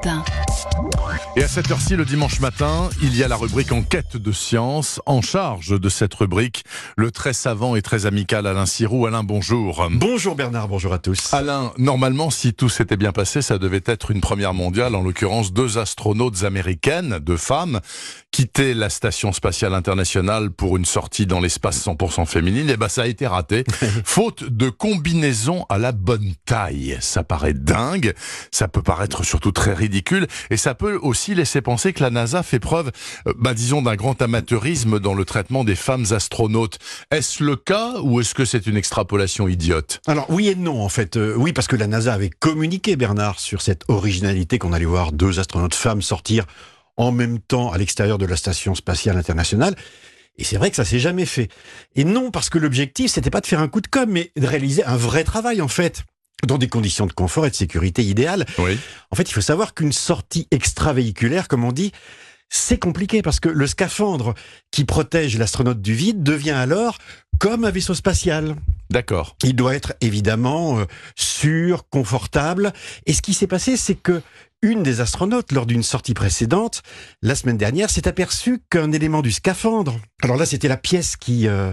matin. 0.00 0.24
Et 1.36 1.42
à 1.42 1.48
cette 1.48 1.70
heure-ci, 1.70 1.94
le 1.94 2.04
dimanche 2.04 2.40
matin, 2.40 2.88
il 3.02 3.16
y 3.16 3.22
a 3.22 3.28
la 3.28 3.36
rubrique 3.36 3.70
Enquête 3.72 4.16
de 4.16 4.32
science. 4.32 5.00
En 5.06 5.20
charge 5.20 5.78
de 5.78 5.88
cette 5.88 6.14
rubrique, 6.14 6.64
le 6.96 7.10
très 7.10 7.32
savant 7.32 7.76
et 7.76 7.82
très 7.82 8.06
amical 8.06 8.46
Alain 8.46 8.66
Sirou. 8.66 9.06
Alain, 9.06 9.22
bonjour. 9.22 9.88
Bonjour 9.92 10.34
Bernard, 10.34 10.68
bonjour 10.68 10.92
à 10.92 10.98
tous. 10.98 11.32
Alain, 11.32 11.72
normalement, 11.78 12.30
si 12.30 12.54
tout 12.54 12.68
s'était 12.68 12.96
bien 12.96 13.12
passé, 13.12 13.42
ça 13.42 13.58
devait 13.58 13.82
être 13.84 14.10
une 14.10 14.20
première 14.20 14.54
mondiale, 14.54 14.94
en 14.94 15.02
l'occurrence 15.02 15.52
deux 15.52 15.78
astronautes 15.78 16.44
américaines, 16.44 17.18
deux 17.20 17.36
femmes, 17.36 17.80
quitter 18.30 18.74
la 18.74 18.90
station 18.90 19.32
spatiale 19.32 19.74
internationale 19.74 20.50
pour 20.50 20.76
une 20.76 20.84
sortie 20.84 21.26
dans 21.26 21.40
l'espace 21.40 21.84
100% 21.86 22.26
féminine. 22.26 22.70
Et 22.70 22.76
ben, 22.76 22.88
ça 22.88 23.02
a 23.02 23.06
été 23.06 23.26
raté. 23.26 23.64
Faute 24.04 24.44
de 24.44 24.68
combinaison 24.68 25.66
à 25.68 25.78
la 25.78 25.92
bonne 25.92 26.32
taille. 26.44 26.96
Ça 27.00 27.22
paraît 27.22 27.54
dingue. 27.54 28.14
Ça 28.50 28.66
peut 28.66 28.82
paraître 28.82 29.24
surtout 29.24 29.52
très 29.52 29.74
ridicule. 29.74 29.89
Et 30.50 30.56
ça 30.56 30.74
peut 30.74 30.96
aussi 30.96 31.34
laisser 31.34 31.60
penser 31.60 31.92
que 31.92 32.02
la 32.02 32.10
NASA 32.10 32.42
fait 32.42 32.58
preuve, 32.58 32.90
euh, 33.26 33.32
bah, 33.36 33.54
disons, 33.54 33.82
d'un 33.82 33.96
grand 33.96 34.20
amateurisme 34.22 34.98
dans 34.98 35.14
le 35.14 35.24
traitement 35.24 35.64
des 35.64 35.74
femmes 35.74 36.06
astronautes. 36.10 36.78
Est-ce 37.10 37.42
le 37.42 37.56
cas 37.56 37.94
ou 38.02 38.20
est-ce 38.20 38.34
que 38.34 38.44
c'est 38.44 38.66
une 38.66 38.76
extrapolation 38.76 39.48
idiote? 39.48 40.00
Alors 40.06 40.26
oui 40.30 40.48
et 40.48 40.54
non 40.54 40.82
en 40.82 40.88
fait. 40.88 41.16
Euh, 41.16 41.34
oui 41.36 41.52
parce 41.52 41.66
que 41.66 41.76
la 41.76 41.86
NASA 41.86 42.12
avait 42.12 42.30
communiqué 42.30 42.96
Bernard 42.96 43.38
sur 43.38 43.62
cette 43.62 43.84
originalité 43.88 44.58
qu'on 44.58 44.72
allait 44.72 44.84
voir 44.84 45.12
deux 45.12 45.38
astronautes 45.38 45.74
femmes 45.74 46.02
sortir 46.02 46.46
en 46.96 47.12
même 47.12 47.38
temps 47.38 47.72
à 47.72 47.78
l'extérieur 47.78 48.18
de 48.18 48.26
la 48.26 48.36
station 48.36 48.74
spatiale 48.74 49.16
internationale. 49.16 49.74
Et 50.36 50.44
c'est 50.44 50.56
vrai 50.56 50.70
que 50.70 50.76
ça 50.76 50.84
s'est 50.84 50.98
jamais 50.98 51.26
fait. 51.26 51.48
Et 51.96 52.04
non 52.04 52.30
parce 52.30 52.50
que 52.50 52.58
l'objectif 52.58 53.10
c'était 53.10 53.30
pas 53.30 53.40
de 53.40 53.46
faire 53.46 53.60
un 53.60 53.68
coup 53.68 53.80
de 53.80 53.88
com, 53.88 54.08
mais 54.08 54.32
de 54.36 54.46
réaliser 54.46 54.84
un 54.84 54.96
vrai 54.96 55.24
travail 55.24 55.60
en 55.60 55.68
fait 55.68 56.04
dans 56.46 56.58
des 56.58 56.68
conditions 56.68 57.06
de 57.06 57.12
confort 57.12 57.46
et 57.46 57.50
de 57.50 57.54
sécurité 57.54 58.02
idéales. 58.02 58.46
Oui. 58.58 58.78
En 59.10 59.16
fait, 59.16 59.28
il 59.28 59.32
faut 59.32 59.40
savoir 59.40 59.74
qu'une 59.74 59.92
sortie 59.92 60.48
extravéhiculaire, 60.50 61.48
comme 61.48 61.64
on 61.64 61.72
dit, 61.72 61.92
c'est 62.48 62.78
compliqué 62.78 63.22
parce 63.22 63.40
que 63.40 63.48
le 63.48 63.66
scaphandre 63.66 64.34
qui 64.70 64.84
protège 64.84 65.38
l'astronaute 65.38 65.80
du 65.80 65.94
vide 65.94 66.22
devient 66.22 66.50
alors 66.50 66.98
comme 67.38 67.64
un 67.64 67.70
vaisseau 67.70 67.94
spatial. 67.94 68.56
D'accord. 68.90 69.36
Il 69.44 69.54
doit 69.54 69.74
être 69.74 69.94
évidemment 70.00 70.80
euh, 70.80 70.84
sûr, 71.14 71.88
confortable. 71.88 72.72
Et 73.06 73.12
ce 73.12 73.22
qui 73.22 73.34
s'est 73.34 73.46
passé, 73.46 73.76
c'est 73.76 73.94
que 73.94 74.20
une 74.62 74.82
des 74.82 75.00
astronautes, 75.00 75.52
lors 75.52 75.64
d'une 75.64 75.82
sortie 75.82 76.12
précédente, 76.12 76.82
la 77.22 77.34
semaine 77.34 77.56
dernière, 77.56 77.88
s'est 77.88 78.06
aperçue 78.06 78.60
qu'un 78.68 78.92
élément 78.92 79.22
du 79.22 79.32
scaphandre, 79.32 79.98
alors 80.22 80.36
là 80.36 80.44
c'était 80.44 80.68
la 80.68 80.76
pièce 80.76 81.16
qui 81.16 81.48
euh, 81.48 81.72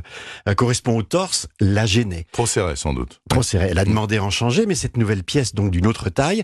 correspond 0.55 0.97
au 0.97 1.03
torse, 1.03 1.47
la 1.59 1.85
gênait. 1.85 2.25
Trop 2.31 2.45
serré 2.45 2.77
sans 2.77 2.93
doute. 2.93 3.19
Trop 3.29 3.43
serré. 3.43 3.67
Elle 3.71 3.79
a 3.79 3.83
demandé 3.83 4.17
à 4.17 4.23
en 4.23 4.29
changer, 4.29 4.65
mais 4.65 4.75
cette 4.75 4.95
nouvelle 4.95 5.23
pièce, 5.23 5.53
donc 5.53 5.71
d'une 5.71 5.85
autre 5.85 6.09
taille, 6.09 6.43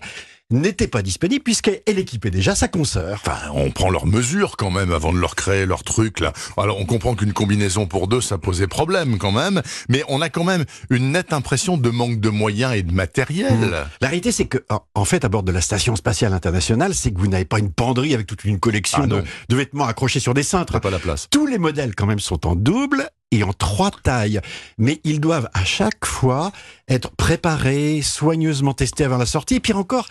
n'était 0.50 0.88
pas 0.88 1.00
disponible 1.00 1.42
puisqu'elle 1.42 1.98
équipait 1.98 2.30
déjà 2.30 2.54
sa 2.54 2.68
consoeur. 2.68 3.18
Enfin, 3.24 3.38
on 3.54 3.70
prend 3.70 3.88
leurs 3.88 4.06
mesures 4.06 4.56
quand 4.56 4.70
même 4.70 4.92
avant 4.92 5.12
de 5.12 5.18
leur 5.18 5.36
créer 5.36 5.64
leur 5.64 5.82
truc 5.82 6.20
là. 6.20 6.32
Alors 6.58 6.78
on 6.78 6.84
comprend 6.84 7.14
qu'une 7.14 7.32
combinaison 7.32 7.86
pour 7.86 8.08
deux 8.08 8.20
ça 8.20 8.36
posait 8.36 8.66
problème 8.66 9.16
quand 9.16 9.32
même, 9.32 9.62
mais 9.88 10.02
on 10.08 10.20
a 10.20 10.28
quand 10.28 10.44
même 10.44 10.63
une 10.90 11.12
nette 11.12 11.32
impression 11.32 11.76
de 11.76 11.90
manque 11.90 12.20
de 12.20 12.28
moyens 12.28 12.74
et 12.74 12.82
de 12.82 12.92
matériel. 12.92 13.52
Mmh. 13.54 13.70
La 14.00 14.08
réalité 14.08 14.32
c'est 14.32 14.46
que 14.46 14.58
en- 14.94 15.04
fait 15.04 15.24
à 15.24 15.28
bord 15.28 15.42
de 15.42 15.52
la 15.52 15.60
station 15.60 15.96
spatiale 15.96 16.32
internationale, 16.32 16.94
c'est 16.94 17.10
que 17.12 17.18
vous 17.18 17.26
n'avez 17.28 17.44
pas 17.44 17.58
une 17.58 17.70
penderie 17.72 18.14
avec 18.14 18.26
toute 18.26 18.44
une 18.44 18.58
collection 18.58 19.00
Ah 19.04 19.06
de, 19.06 19.22
de 19.48 19.56
vêtements 19.56 19.84
accrochés 19.86 20.20
sur 20.20 20.34
des 20.34 20.42
cintres. 20.42 20.80
Pas 20.80 20.90
la 20.90 20.98
place. 20.98 21.28
Tous 21.30 21.46
les 21.46 21.58
modèles 21.58 21.94
quand 21.94 22.06
même 22.06 22.20
sont 22.20 22.46
en 22.46 22.54
double 22.56 23.08
et 23.30 23.42
en 23.42 23.52
trois 23.52 23.90
tailles, 23.90 24.40
mais 24.78 25.00
ils 25.04 25.20
doivent 25.20 25.48
à 25.54 25.64
chaque 25.64 26.06
fois 26.06 26.52
être 26.88 27.10
préparés, 27.16 28.00
soigneusement 28.02 28.74
testés 28.74 29.04
avant 29.04 29.16
la 29.18 29.26
sortie. 29.26 29.56
Et 29.56 29.60
pire 29.60 29.76
encore, 29.76 30.06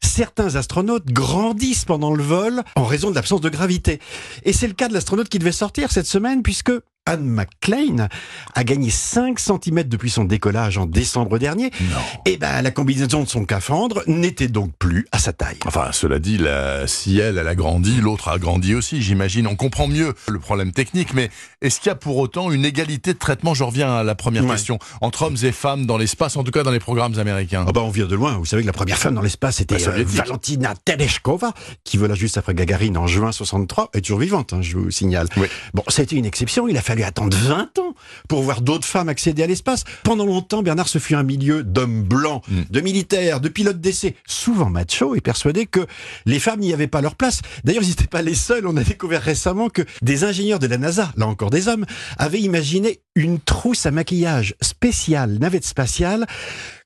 certains 0.00 0.56
astronautes 0.56 1.06
grandissent 1.06 1.84
pendant 1.84 2.14
le 2.14 2.22
vol 2.22 2.62
en 2.76 2.84
raison 2.84 3.10
de 3.10 3.14
l'absence 3.14 3.40
de 3.40 3.48
gravité. 3.48 4.00
Et 4.44 4.52
c'est 4.52 4.66
le 4.68 4.74
cas 4.74 4.88
de 4.88 4.94
l'astronaute 4.94 5.28
qui 5.28 5.38
devait 5.38 5.52
sortir 5.52 5.90
cette 5.92 6.06
semaine 6.06 6.42
puisque 6.42 6.72
Anne 7.04 7.24
McClain 7.24 8.08
a 8.54 8.64
gagné 8.64 8.90
5 8.90 9.38
cm 9.38 9.82
depuis 9.84 10.08
son 10.10 10.24
décollage 10.24 10.78
en 10.78 10.86
décembre 10.86 11.38
dernier. 11.38 11.70
Non. 11.80 11.96
Et 12.26 12.36
ben 12.36 12.62
la 12.62 12.70
combinaison 12.70 13.24
de 13.24 13.28
son 13.28 13.42
scaphandre 13.42 14.02
n'était 14.06 14.46
donc 14.48 14.72
plus 14.78 15.06
à 15.10 15.18
sa 15.18 15.32
taille. 15.32 15.56
Enfin, 15.66 15.88
cela 15.92 16.20
dit, 16.20 16.38
la, 16.38 16.86
si 16.86 17.18
elle, 17.18 17.38
elle 17.38 17.48
a 17.48 17.54
grandi, 17.56 18.00
l'autre 18.00 18.28
a 18.28 18.38
grandi 18.38 18.74
aussi, 18.74 19.02
j'imagine. 19.02 19.48
On 19.48 19.56
comprend 19.56 19.88
mieux 19.88 20.14
le 20.28 20.38
problème 20.38 20.70
technique, 20.70 21.12
mais 21.12 21.30
est-ce 21.60 21.80
qu'il 21.80 21.88
y 21.88 21.92
a 21.92 21.96
pour 21.96 22.18
autant 22.18 22.52
une 22.52 22.64
égalité 22.64 23.14
de 23.14 23.18
traitement? 23.18 23.52
Je 23.54 23.64
reviens 23.64 23.92
à 23.96 24.04
la 24.04 24.14
première 24.14 24.44
Ouais. 24.44 24.50
question. 24.52 24.78
Entre 25.00 25.22
hommes 25.22 25.36
et 25.42 25.52
femmes 25.52 25.86
dans 25.86 25.98
l'espace, 25.98 26.36
en 26.36 26.44
tout 26.44 26.52
cas 26.52 26.62
dans 26.62 26.70
les 26.70 26.78
programmes 26.80 27.18
américains. 27.18 27.64
Ah 27.66 27.72
bah 27.72 27.80
on 27.82 27.90
vient 27.90 28.06
de 28.06 28.14
loin. 28.14 28.34
Vous 28.38 28.44
savez 28.46 28.62
que 28.62 28.66
la 28.68 28.72
première 28.72 28.98
femme 28.98 29.14
dans 29.14 29.22
l'espace 29.22 29.60
était 29.60 29.76
Bah, 29.76 29.90
euh, 29.96 30.04
Valentina 30.06 30.74
Tereshkova, 30.84 31.52
qui 31.84 31.96
vola 31.96 32.14
juste 32.14 32.38
après 32.38 32.54
Gagarine 32.54 32.96
en 32.96 33.06
juin 33.08 33.32
63, 33.32 33.90
est 33.94 34.00
toujours 34.02 34.20
vivante, 34.20 34.52
hein, 34.52 34.62
je 34.62 34.76
vous 34.78 34.90
signale. 34.92 35.26
Oui. 35.36 35.48
Bon, 35.74 35.82
ça 35.88 36.00
a 36.00 36.04
été 36.04 36.14
une 36.16 36.26
exception. 36.26 36.68
Il 36.68 36.76
a 36.76 36.82
fallu 36.92 37.02
attendre 37.04 37.36
20 37.36 37.78
ans 37.78 37.94
pour 38.28 38.42
voir 38.42 38.60
d'autres 38.60 38.86
femmes 38.86 39.08
accéder 39.08 39.42
à 39.42 39.46
l'espace. 39.46 39.84
Pendant 40.04 40.26
longtemps, 40.26 40.62
Bernard, 40.62 40.88
ce 40.88 40.98
fut 40.98 41.14
un 41.14 41.22
milieu 41.22 41.62
d'hommes 41.64 42.02
blancs, 42.02 42.42
Mm. 42.48 42.62
de 42.70 42.80
militaires, 42.80 43.40
de 43.40 43.48
pilotes 43.48 43.80
d'essai, 43.80 44.14
souvent 44.26 44.68
machos, 44.70 45.14
et 45.14 45.20
persuadés 45.20 45.66
que 45.66 45.86
les 46.26 46.38
femmes 46.38 46.60
n'y 46.60 46.72
avaient 46.72 46.86
pas 46.86 47.00
leur 47.00 47.14
place. 47.14 47.40
D'ailleurs, 47.64 47.82
ils 47.82 47.88
n'étaient 47.88 48.06
pas 48.06 48.22
les 48.22 48.34
seuls. 48.34 48.66
On 48.66 48.76
a 48.76 48.84
découvert 48.84 49.22
récemment 49.22 49.68
que 49.68 49.82
des 50.02 50.24
ingénieurs 50.24 50.58
de 50.58 50.66
la 50.66 50.78
NASA, 50.78 51.12
là 51.16 51.26
encore 51.26 51.50
des 51.50 51.68
hommes, 51.68 51.86
avaient 52.18 52.40
imaginé 52.40 53.00
une 53.14 53.38
trousse 53.40 53.86
à 53.86 53.90
maquillage 53.90 54.54
spéciale, 54.60 55.38
navette 55.38 55.64
spatiale, 55.64 56.26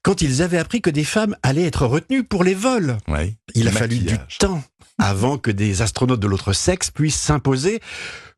quand 0.03 0.21
ils 0.23 0.43
avaient 0.43 0.59
appris 0.59 0.81
que 0.81 0.91
des 0.91 1.05
femmes 1.05 1.37
allaient 1.43 1.65
être 1.67 1.87
retenues 1.87 2.25
pour 2.25 2.45
les 2.45 2.55
vols. 2.55 2.99
Il 3.55 3.67
a 3.69 3.73
fallu 3.73 3.99
du 3.99 4.17
temps 4.39 4.63
avant 4.99 5.37
que 5.39 5.51
des 5.51 5.83
astronautes 5.83 6.21
de 6.21 6.27
l'autre 6.27 6.53
sexe 6.53 6.91
puissent 6.91 7.21
s'imposer 7.21 7.81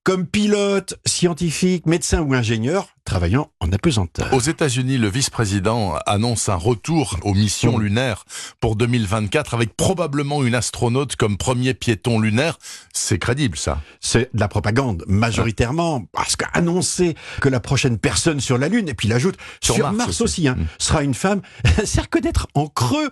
comme 0.08 0.26
pilotes, 0.26 0.94
scientifiques, 1.04 1.84
médecins 1.84 2.22
ou 2.22 2.32
ingénieurs 2.32 2.88
travaillant 3.04 3.50
en 3.60 3.70
apesanteur. 3.72 4.32
Aux 4.32 4.41
États-Unis, 4.41 4.96
le 4.96 5.06
vice-président 5.10 5.96
annonce 6.06 6.48
un 6.48 6.54
retour 6.54 7.19
aux 7.24 7.34
missions 7.34 7.76
Mm. 7.76 7.82
lunaires 7.82 8.24
pour 8.58 8.74
2024 8.76 9.52
avec 9.52 9.76
probablement 9.76 10.42
une 10.44 10.54
astronaute 10.54 11.14
comme 11.16 11.36
premier 11.36 11.74
piéton 11.74 12.20
lunaire. 12.20 12.58
C'est 12.94 13.18
crédible, 13.18 13.58
ça. 13.58 13.82
C'est 14.00 14.30
de 14.34 14.41
la 14.41 14.48
propagande, 14.48 15.04
majoritairement, 15.08 16.06
parce 16.14 16.36
qu'annoncer 16.36 17.14
que 17.42 17.50
la 17.50 17.60
prochaine 17.60 17.98
personne 17.98 18.41
sur 18.41 18.56
la 18.56 18.68
Lune, 18.70 18.88
et 18.88 18.94
puis 18.94 19.08
il 19.08 19.12
ajoute 19.12 19.36
Sur 19.62 19.74
sur, 19.74 19.84
Mars 19.92 19.97
Mars, 19.98 20.08
aussi. 20.08 20.22
aussi, 20.22 20.48
hein, 20.48 20.56
Mm. 20.58 20.64
sera 20.78 21.02
une 21.02 21.12
femme, 21.14 21.42
c'est 21.84 22.00
reconnaître 22.00 22.47
en 22.54 22.66
creux 22.68 23.10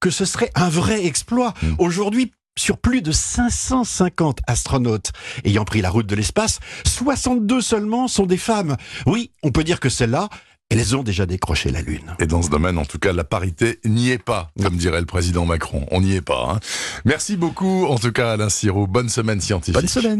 que 0.00 0.08
ce 0.10 0.24
serait 0.24 0.50
un 0.54 0.68
vrai 0.70 1.04
exploit. 1.04 1.52
Mm. 1.60 1.74
Aujourd'hui, 1.78 2.32
sur 2.58 2.78
plus 2.78 3.02
de 3.02 3.12
550 3.12 4.40
astronautes 4.46 5.12
ayant 5.44 5.64
pris 5.64 5.80
la 5.80 5.90
route 5.90 6.06
de 6.06 6.14
l'espace, 6.14 6.58
62 6.86 7.60
seulement 7.60 8.08
sont 8.08 8.26
des 8.26 8.36
femmes. 8.36 8.76
Oui, 9.06 9.30
on 9.42 9.50
peut 9.50 9.64
dire 9.64 9.80
que 9.80 9.88
celles-là, 9.88 10.28
elles 10.70 10.94
ont 10.94 11.02
déjà 11.02 11.24
décroché 11.24 11.70
la 11.70 11.80
Lune. 11.80 12.14
Et 12.18 12.26
dans 12.26 12.42
ce 12.42 12.50
domaine, 12.50 12.76
en 12.76 12.84
tout 12.84 12.98
cas, 12.98 13.14
la 13.14 13.24
parité 13.24 13.78
n'y 13.86 14.10
est 14.10 14.22
pas, 14.22 14.50
comme 14.62 14.76
dirait 14.76 15.00
le 15.00 15.06
président 15.06 15.46
Macron. 15.46 15.86
On 15.90 16.02
n'y 16.02 16.14
est 16.14 16.20
pas. 16.20 16.46
hein. 16.50 16.60
Merci 17.06 17.36
beaucoup, 17.38 17.86
en 17.86 17.96
tout 17.98 18.12
cas, 18.12 18.32
Alain 18.32 18.50
Sirou. 18.50 18.86
Bonne 18.86 19.08
semaine 19.08 19.40
scientifique. 19.40 19.80
Bonne 19.80 19.88
semaine 19.88 20.16